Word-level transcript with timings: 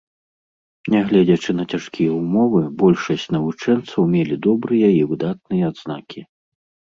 Нягледзячы 0.93 1.51
на 1.59 1.63
цяжкія 1.75 2.11
ўмовы, 2.21 2.61
большасць 2.81 3.27
навучэнцаў 3.35 4.01
мелі 4.13 4.35
добрыя 4.49 4.89
і 4.97 4.99
выдатныя 5.11 5.63
адзнакі. 5.73 6.21